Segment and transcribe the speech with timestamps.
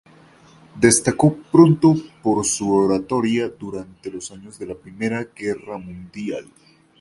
[0.79, 1.93] Destacó pronto
[2.23, 6.47] por su oratoria durante los años de la Primera Guerra Mundial.